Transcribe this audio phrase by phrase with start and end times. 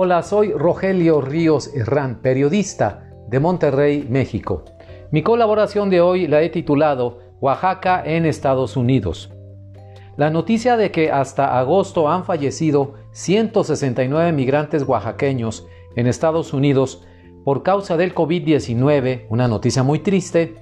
[0.00, 4.62] Hola, soy Rogelio Ríos Herrán, periodista de Monterrey, México.
[5.10, 9.32] Mi colaboración de hoy la he titulado Oaxaca en Estados Unidos.
[10.16, 17.04] La noticia de que hasta agosto han fallecido 169 migrantes oaxaqueños en Estados Unidos
[17.44, 20.54] por causa del COVID-19, una noticia muy triste,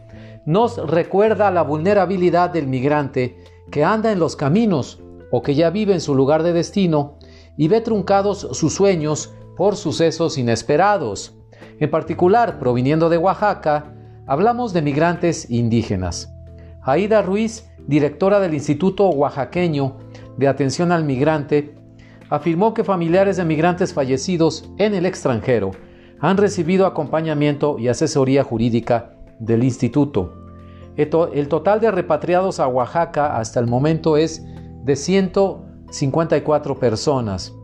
[0.46, 3.36] nos recuerda la vulnerabilidad del migrante
[3.70, 7.18] que anda en los caminos o que ya vive en su lugar de destino
[7.56, 11.36] y ve truncados sus sueños por sucesos inesperados.
[11.78, 13.94] En particular, proviniendo de Oaxaca,
[14.26, 16.32] hablamos de migrantes indígenas.
[16.82, 19.96] Aida Ruiz, directora del Instituto Oaxaqueño
[20.36, 21.74] de Atención al Migrante,
[22.28, 25.70] afirmó que familiares de migrantes fallecidos en el extranjero
[26.20, 30.32] han recibido acompañamiento y asesoría jurídica del instituto.
[30.96, 34.44] El total de repatriados a Oaxaca hasta el momento es
[34.82, 34.96] de
[35.90, 37.54] 154 personas.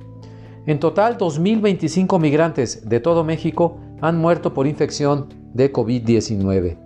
[0.67, 6.79] En total, 2.025 migrantes de todo México han muerto por infección de COVID-19.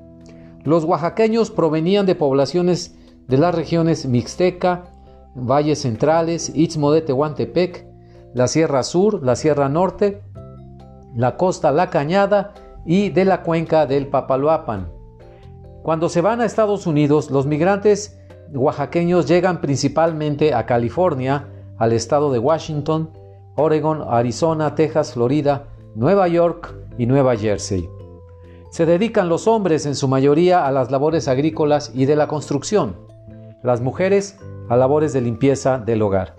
[0.64, 2.96] Los oaxaqueños provenían de poblaciones
[3.28, 4.92] de las regiones Mixteca,
[5.34, 7.86] Valles Centrales, Istmo de Tehuantepec,
[8.34, 10.22] la Sierra Sur, la Sierra Norte,
[11.14, 14.90] la Costa La Cañada y de la cuenca del Papaloapan.
[15.82, 18.18] Cuando se van a Estados Unidos, los migrantes
[18.52, 23.10] oaxaqueños llegan principalmente a California, al estado de Washington,
[23.56, 27.88] Oregon, Arizona, Texas, Florida, Nueva York y Nueva Jersey.
[28.70, 32.96] Se dedican los hombres en su mayoría a las labores agrícolas y de la construcción,
[33.62, 34.38] las mujeres
[34.68, 36.34] a labores de limpieza del hogar.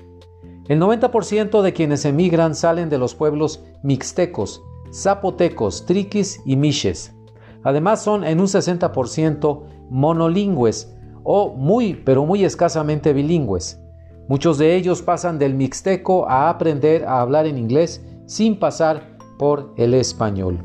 [0.68, 4.62] El 90% de quienes emigran salen de los pueblos mixtecos,
[4.94, 7.16] zapotecos, triquis y miches.
[7.64, 10.94] Además son en un 60% monolingües
[11.30, 13.82] o muy pero muy escasamente bilingües.
[14.30, 19.74] Muchos de ellos pasan del mixteco a aprender a hablar en inglés sin pasar por
[19.76, 20.60] el español.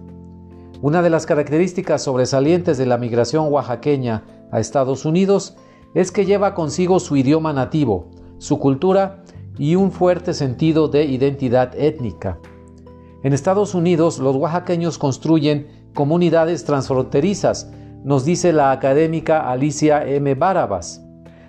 [0.80, 5.56] Una de las características sobresalientes de la migración oaxaqueña a Estados Unidos
[5.94, 9.24] es que lleva consigo su idioma nativo, su cultura
[9.58, 12.38] y un fuerte sentido de identidad étnica.
[13.24, 17.68] En Estados Unidos, los oaxaqueños construyen comunidades transfronterizas,
[18.04, 20.34] nos dice la académica Alicia M.
[20.34, 21.06] Barabas,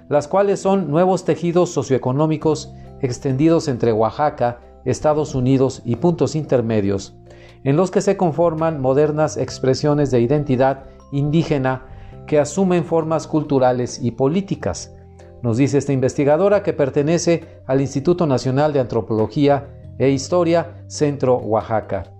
[0.09, 7.17] las cuales son nuevos tejidos socioeconómicos extendidos entre Oaxaca, Estados Unidos y puntos intermedios,
[7.63, 11.85] en los que se conforman modernas expresiones de identidad indígena
[12.27, 14.95] que asumen formas culturales y políticas,
[15.43, 22.12] nos dice esta investigadora que pertenece al Instituto Nacional de Antropología e Historia Centro Oaxaca.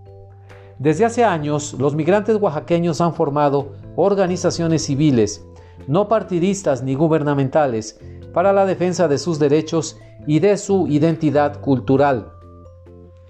[0.79, 5.45] Desde hace años, los migrantes oaxaqueños han formado organizaciones civiles,
[5.87, 7.99] no partidistas ni gubernamentales,
[8.33, 12.31] para la defensa de sus derechos y de su identidad cultural.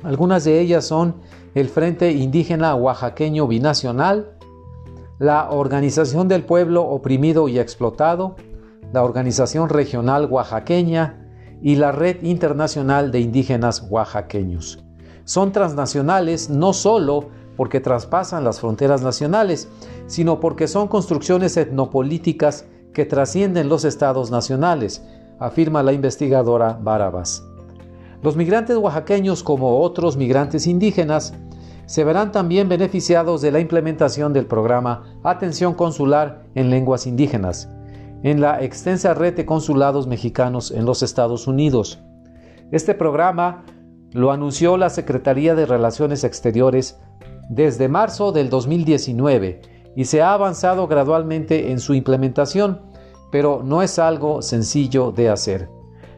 [0.04, 1.16] Algunas de ellas son
[1.54, 4.38] el Frente Indígena Oaxaqueño Binacional,
[5.20, 8.36] la Organización del Pueblo Oprimido y Explotado,
[8.92, 11.30] la Organización Regional Oaxaqueña
[11.62, 14.84] y la Red Internacional de Indígenas Oaxaqueños.
[15.26, 19.70] Son transnacionales no solo porque traspasan las fronteras nacionales,
[20.08, 25.04] sino porque son construcciones etnopolíticas que trascienden los estados nacionales,
[25.40, 27.44] afirma la investigadora Barabas.
[28.22, 31.34] Los migrantes oaxaqueños, como otros migrantes indígenas,
[31.86, 37.70] se verán también beneficiados de la implementación del programa Atención Consular en Lenguas Indígenas,
[38.24, 42.00] en la extensa red de consulados mexicanos en los Estados Unidos.
[42.72, 43.66] Este programa
[44.14, 47.00] lo anunció la Secretaría de Relaciones Exteriores
[47.50, 49.62] desde marzo del 2019
[49.96, 52.82] y se ha avanzado gradualmente en su implementación,
[53.32, 55.70] pero no es algo sencillo de hacer.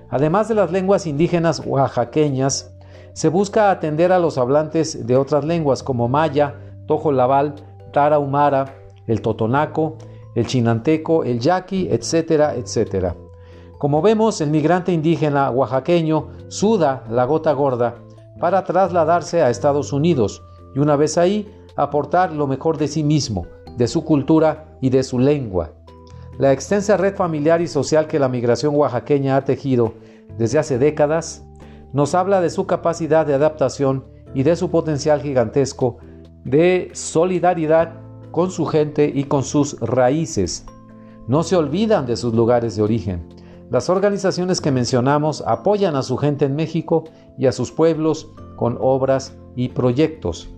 [0.10, 2.76] Además de las lenguas indígenas oaxaqueñas,
[3.14, 7.56] se busca atender a los hablantes de otras lenguas como maya, tojolabal,
[7.94, 8.76] tarahumara,
[9.08, 9.98] el totonaco,
[10.36, 13.16] el chinanteco, el yaqui, etcétera, etcétera.
[13.78, 17.96] Como vemos, el migrante indígena oaxaqueño suda la gota gorda
[18.40, 20.44] para trasladarse a Estados Unidos
[20.76, 25.04] y una vez ahí aportar lo mejor de sí mismo, de su cultura y de
[25.04, 25.72] su lengua.
[26.38, 29.94] La extensa red familiar y social que la migración oaxaqueña ha tejido
[30.38, 31.46] desde hace décadas
[31.94, 35.98] nos habla de su capacidad de adaptación y de su potencial gigantesco
[36.44, 37.94] de solidaridad
[38.32, 40.66] con su gente y con sus raíces.
[41.28, 43.35] No se olvidan de sus lugares de origen.
[43.72, 47.06] Las organizaciones que mencionamos apoyan a su gente en México
[47.38, 50.50] y a sus pueblos con obras y proyectos.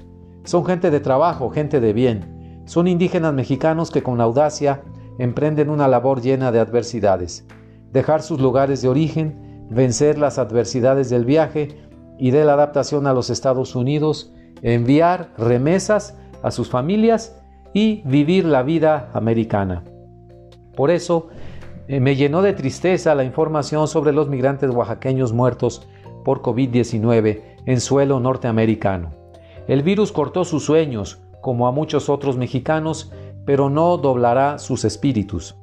[0.43, 2.63] Son gente de trabajo, gente de bien.
[2.65, 4.83] Son indígenas mexicanos que con audacia
[5.19, 7.45] emprenden una labor llena de adversidades.
[7.93, 11.77] Dejar sus lugares de origen, vencer las adversidades del viaje
[12.19, 17.41] y de la adaptación a los Estados Unidos, enviar remesas a sus familias
[17.73, 19.83] y vivir la vida americana.
[20.75, 21.29] Por eso,
[21.87, 25.87] me llenó de tristeza la información sobre los migrantes oaxaqueños muertos
[26.25, 29.11] por COVID-19 en suelo norteamericano.
[29.67, 33.11] El virus cortó sus sueños, como a muchos otros mexicanos,
[33.45, 35.55] pero no doblará sus espíritus.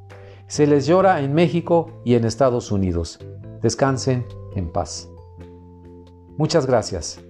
[0.47, 3.19] Se les llora en México y en Estados Unidos.
[3.61, 4.25] Descansen
[4.55, 5.11] en paz.
[6.37, 7.21] Muchas gracias.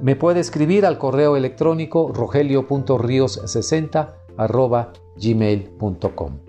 [0.00, 4.14] Me puede escribir al correo electrónico rogelio.rios60
[5.16, 6.45] gmail.com.